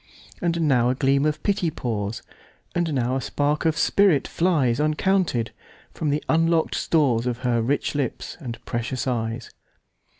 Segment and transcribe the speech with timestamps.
[0.41, 2.23] And now a gleam of pity pours,
[2.73, 5.51] And now a spark of spirit flies, Uncounted,
[5.93, 9.51] from the unlock'd storesOf her rich lips and precious eyes.